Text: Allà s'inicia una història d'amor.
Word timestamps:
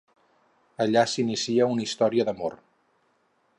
Allà 0.85 1.03
s'inicia 1.11 1.69
una 1.73 1.85
història 1.89 2.27
d'amor. 2.31 2.59